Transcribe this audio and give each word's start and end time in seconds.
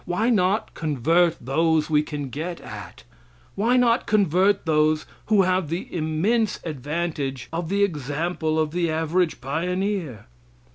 Why 0.05 0.31
not 0.31 0.73
convert 0.73 1.37
those 1.39 1.87
we 1.87 2.01
can 2.01 2.29
get 2.31 2.59
at? 2.59 3.03
Why 3.53 3.77
not 3.77 4.07
convert 4.07 4.65
those 4.65 5.05
who 5.27 5.43
have 5.43 5.69
the 5.69 5.87
immense 5.95 6.59
advantage 6.63 7.47
of 7.53 7.69
the 7.69 7.83
example 7.83 8.57
of 8.59 8.71
the 8.71 8.89
average 8.89 9.41
pioneer? 9.41 10.25